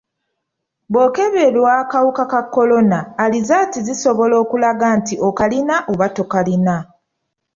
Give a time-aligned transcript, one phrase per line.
[0.91, 6.75] Bw'okeberwa akawuka ka kolona alizaati zisobola okulaga nti okalina oba tokalina.